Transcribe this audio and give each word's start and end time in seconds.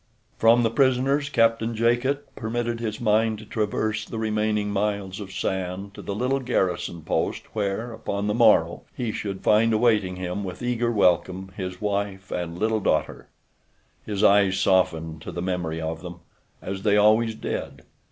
From 0.39 0.63
the 0.63 0.71
prisoners 0.71 1.29
Captain 1.29 1.75
Jacot 1.75 2.35
permitted 2.35 2.79
his 2.79 2.99
mind 2.99 3.37
to 3.37 3.45
traverse 3.45 4.03
the 4.03 4.17
remaining 4.17 4.71
miles 4.71 5.19
of 5.19 5.31
sand 5.31 5.93
to 5.93 6.01
the 6.01 6.15
little 6.15 6.39
garrison 6.39 7.03
post 7.03 7.43
where, 7.53 7.93
upon 7.93 8.25
the 8.25 8.33
morrow, 8.33 8.81
he 8.97 9.11
should 9.11 9.41
find 9.43 9.73
awaiting 9.73 10.15
him 10.15 10.43
with 10.43 10.63
eager 10.63 10.91
welcome 10.91 11.51
his 11.55 11.79
wife 11.79 12.31
and 12.31 12.57
little 12.57 12.79
daughter. 12.79 13.27
His 14.03 14.23
eyes 14.23 14.57
softened 14.57 15.21
to 15.21 15.31
the 15.31 15.39
memory 15.39 15.79
of 15.79 16.01
them, 16.01 16.21
as 16.63 16.81
they 16.81 16.97
always 16.97 17.35
did. 17.35 17.83